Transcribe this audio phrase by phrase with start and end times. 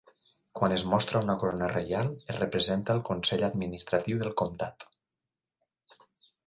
[0.59, 4.89] Quan es mostra una corona reial, es representa el Consell Administratiu del Comtat.